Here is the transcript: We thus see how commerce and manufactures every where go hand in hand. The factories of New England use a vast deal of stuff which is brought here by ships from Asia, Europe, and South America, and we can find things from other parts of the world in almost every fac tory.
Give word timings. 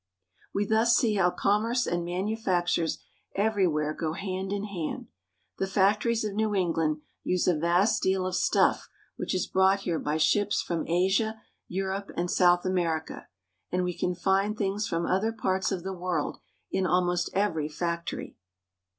We 0.51 0.65
thus 0.65 0.95
see 0.97 1.13
how 1.13 1.29
commerce 1.29 1.85
and 1.85 2.03
manufactures 2.03 2.97
every 3.35 3.67
where 3.67 3.93
go 3.93 4.13
hand 4.13 4.51
in 4.51 4.63
hand. 4.63 5.09
The 5.59 5.67
factories 5.67 6.23
of 6.25 6.33
New 6.33 6.55
England 6.55 7.01
use 7.23 7.47
a 7.47 7.53
vast 7.53 8.01
deal 8.01 8.25
of 8.25 8.33
stuff 8.35 8.89
which 9.17 9.35
is 9.35 9.45
brought 9.45 9.81
here 9.81 9.99
by 9.99 10.17
ships 10.17 10.59
from 10.59 10.87
Asia, 10.87 11.39
Europe, 11.67 12.09
and 12.17 12.31
South 12.31 12.65
America, 12.65 13.27
and 13.71 13.83
we 13.83 13.95
can 13.95 14.15
find 14.15 14.57
things 14.57 14.87
from 14.87 15.05
other 15.05 15.31
parts 15.31 15.71
of 15.71 15.83
the 15.83 15.93
world 15.93 16.39
in 16.71 16.87
almost 16.87 17.29
every 17.35 17.69
fac 17.69 18.07
tory. 18.07 18.35